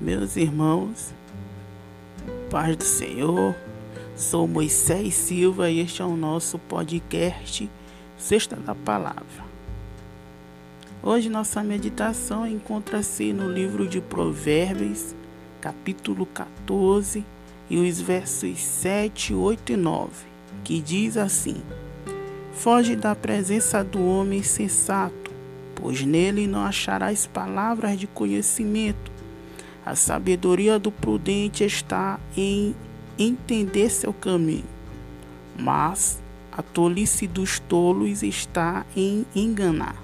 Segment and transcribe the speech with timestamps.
[0.00, 1.12] meus irmãos.
[2.50, 3.54] Paz do Senhor.
[4.16, 7.68] Sou Moisés Silva e este é o nosso podcast
[8.16, 9.48] Sexta da Palavra.
[11.02, 15.14] Hoje nossa meditação encontra-se no livro de Provérbios,
[15.60, 17.24] capítulo 14,
[17.70, 20.10] e os versos 7, 8 e 9,
[20.64, 21.62] que diz assim:
[22.52, 25.28] Foge da presença do homem sensato
[25.80, 29.17] pois nele não acharás palavras de conhecimento.
[29.84, 32.74] A sabedoria do prudente está em
[33.18, 34.64] entender seu caminho,
[35.58, 36.20] mas
[36.52, 39.96] a tolice dos tolos está em enganar.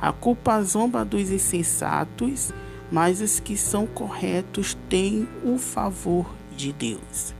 [0.00, 2.52] A culpa zomba dos insensatos,
[2.90, 7.34] mas os que são corretos têm o favor de Deus.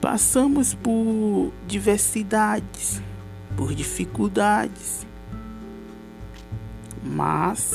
[0.00, 3.02] Passamos por diversidades,
[3.56, 5.06] por dificuldades,
[7.02, 7.74] mas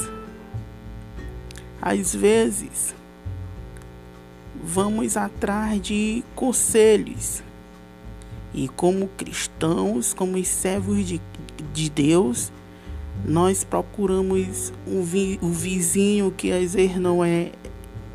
[1.86, 2.95] às vezes
[4.64, 7.44] vamos atrás de conselhos.
[8.52, 11.22] E como cristãos, como servos de,
[11.72, 12.52] de Deus,
[13.23, 17.52] nós procuramos um, vi, um vizinho que às vezes não é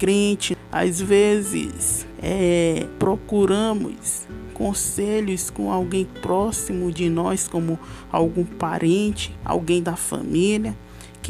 [0.01, 7.79] crente, às vezes é, procuramos conselhos com alguém próximo de nós, como
[8.11, 10.75] algum parente, alguém da família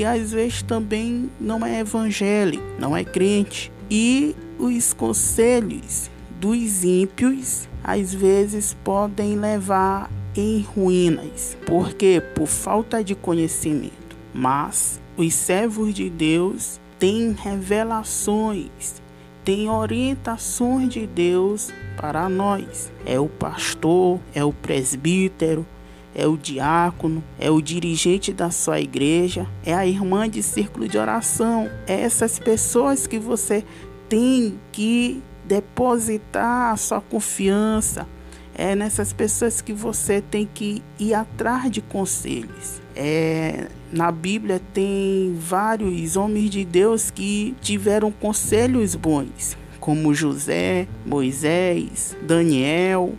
[0.01, 3.71] que às vezes também não é evangélico, não é crente.
[3.91, 13.15] E os conselhos dos ímpios às vezes podem levar em ruínas, porque por falta de
[13.15, 14.17] conhecimento.
[14.33, 19.03] Mas os servos de Deus têm revelações,
[19.45, 22.91] têm orientações de Deus para nós.
[23.05, 25.67] É o pastor, é o presbítero,
[26.15, 30.99] é o diácono, é o dirigente da sua igreja, é a irmã de círculo de
[30.99, 33.65] oração, é essas pessoas que você
[34.09, 38.07] tem que depositar a sua confiança,
[38.55, 42.81] é nessas pessoas que você tem que ir atrás de conselhos.
[42.95, 52.17] É, na Bíblia tem vários homens de Deus que tiveram conselhos bons, como José, Moisés,
[52.23, 53.15] Daniel,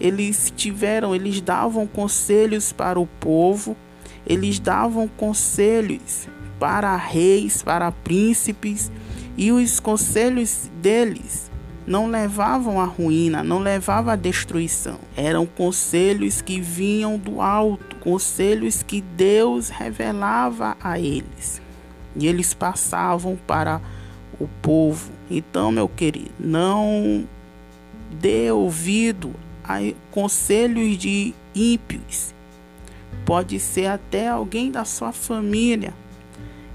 [0.00, 3.76] eles tiveram, eles davam conselhos para o povo,
[4.26, 6.26] eles davam conselhos
[6.58, 8.90] para reis, para príncipes,
[9.36, 11.50] e os conselhos deles
[11.86, 14.98] não levavam à ruína, não levavam à destruição.
[15.16, 21.60] Eram conselhos que vinham do alto, conselhos que Deus revelava a eles.
[22.14, 23.80] E eles passavam para
[24.38, 25.10] o povo.
[25.30, 27.26] Então, meu querido, não
[28.10, 29.34] dê ouvido
[30.10, 32.34] conselhos de ímpios.
[33.24, 35.94] Pode ser até alguém da sua família.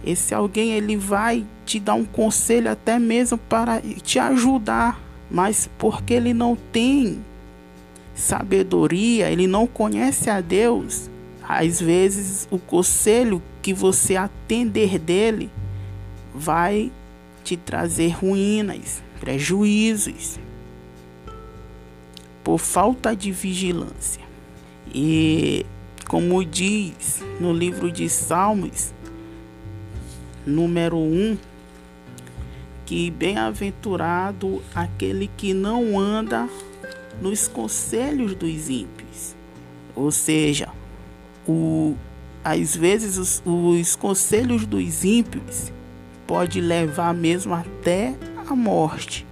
[0.06, 6.14] Esse alguém ele vai te dar um conselho até mesmo para te ajudar, mas porque
[6.14, 7.24] ele não tem
[8.14, 11.10] sabedoria, ele não conhece a Deus,
[11.44, 15.50] às vezes o conselho que você atender dele
[16.34, 16.92] vai
[17.44, 20.40] te trazer ruínas, prejuízos
[22.46, 24.22] por falta de vigilância.
[24.94, 25.66] E
[26.08, 28.94] como diz no livro de Salmos,
[30.46, 31.38] número 1,
[32.86, 36.48] que bem-aventurado aquele que não anda
[37.20, 39.36] nos conselhos dos ímpios.
[39.96, 40.70] Ou seja,
[41.48, 41.96] o,
[42.44, 45.74] às vezes os, os conselhos dos ímpios
[46.28, 48.16] pode levar mesmo até
[48.48, 49.26] a morte.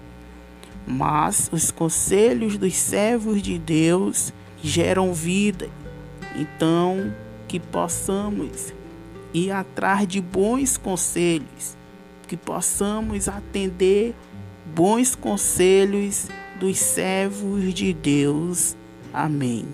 [0.85, 5.69] Mas os conselhos dos servos de Deus geram vida.
[6.35, 7.13] Então,
[7.47, 8.73] que possamos
[9.33, 11.77] ir atrás de bons conselhos,
[12.27, 14.13] que possamos atender
[14.66, 16.27] bons conselhos
[16.59, 18.75] dos servos de Deus.
[19.13, 19.65] Amém.